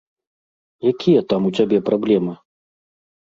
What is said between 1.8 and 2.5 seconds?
праблемы?